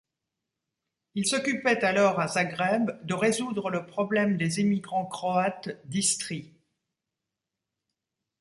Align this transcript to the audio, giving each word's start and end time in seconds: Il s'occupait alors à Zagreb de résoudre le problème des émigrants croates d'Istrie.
Il 1.13 1.27
s'occupait 1.27 1.83
alors 1.85 2.19
à 2.19 2.27
Zagreb 2.27 2.89
de 3.05 3.13
résoudre 3.13 3.69
le 3.69 3.85
problème 3.85 4.35
des 4.35 4.59
émigrants 4.59 5.05
croates 5.05 5.69
d'Istrie. 5.87 6.51